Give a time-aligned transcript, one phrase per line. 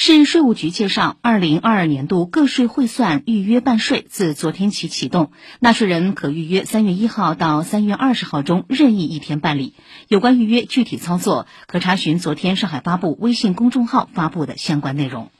[0.00, 5.32] 市税务局介绍二零二二年度个税汇算预约办税自昨天起启动。
[5.58, 9.74] 纳税人可预约三月一号到三月二十号中任意一天办理。
[10.06, 15.32] 有关预约具体操作可查询昨天上海发布微信公众号发布的相关内容。